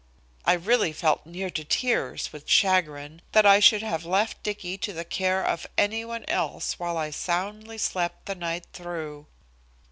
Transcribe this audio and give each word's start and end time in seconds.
I 0.45 0.53
really 0.53 0.93
felt 0.93 1.27
near 1.27 1.51
to 1.51 1.63
tears 1.63 2.33
with 2.33 2.49
chagrin 2.49 3.21
that 3.33 3.45
I 3.45 3.59
should 3.59 3.83
have 3.83 4.03
left 4.03 4.41
Dicky 4.41 4.75
to 4.79 4.93
the 4.93 5.05
care 5.05 5.45
of 5.45 5.67
any 5.77 6.03
one 6.03 6.25
else 6.27 6.79
while 6.79 6.97
I 6.97 7.11
soundly 7.11 7.77
slept 7.77 8.25
the 8.25 8.33
night 8.33 8.65
through. 8.73 9.27